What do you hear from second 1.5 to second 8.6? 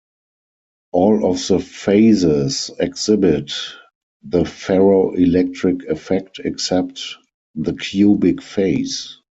phases exhibit the ferroelectric effect except the cubic